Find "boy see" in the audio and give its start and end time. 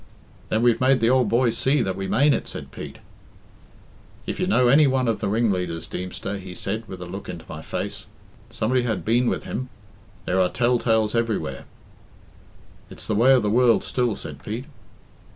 1.29-1.83